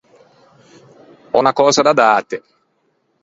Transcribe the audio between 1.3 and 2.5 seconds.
Ò unna cösa da dâte.